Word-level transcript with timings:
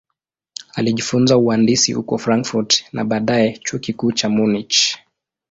Alijifunza 0.73 1.37
uhandisi 1.37 1.93
huko 1.93 2.17
Frankfurt 2.17 2.85
na 2.93 3.05
baadaye 3.05 3.57
Chuo 3.63 3.79
Kikuu 3.79 4.11
cha 4.11 4.29
Munich. 4.29 4.97